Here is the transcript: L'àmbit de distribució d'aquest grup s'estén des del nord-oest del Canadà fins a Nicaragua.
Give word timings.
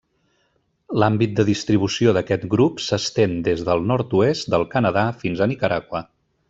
L'àmbit 1.01 1.35
de 1.39 1.45
distribució 1.49 2.15
d'aquest 2.17 2.47
grup 2.55 2.83
s'estén 2.87 3.37
des 3.49 3.63
del 3.71 3.87
nord-oest 3.93 4.53
del 4.55 4.69
Canadà 4.75 5.05
fins 5.25 5.45
a 5.49 5.55
Nicaragua. 5.55 6.09